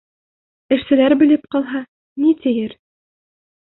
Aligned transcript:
Эшселәр 0.77 1.15
белеп 1.21 1.47
ҡалһа, 1.53 1.85
ни 2.25 2.35
тиер? 2.43 2.79